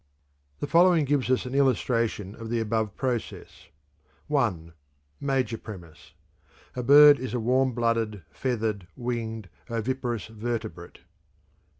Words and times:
"_)The 0.61 0.65
following 0.65 1.05
gives 1.05 1.29
us 1.29 1.45
an 1.45 1.53
illustration 1.53 2.33
of 2.33 2.49
the 2.49 2.59
above 2.59 2.95
process: 2.95 3.67
I. 4.35 4.69
(Major 5.19 5.59
premise) 5.59 6.15
A 6.75 6.81
bird 6.81 7.19
is 7.19 7.35
a 7.35 7.39
warm 7.39 7.73
blooded, 7.73 8.23
feathered, 8.31 8.87
winged, 8.95 9.47
oviparous 9.69 10.25
vertebrate. 10.25 11.01